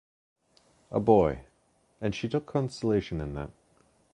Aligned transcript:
“A 0.89 0.99
boy.” 0.99 1.43
And 2.01 2.15
she 2.15 2.27
took 2.27 2.47
consolation 2.47 3.21
in 3.21 3.35
that. 3.35 3.51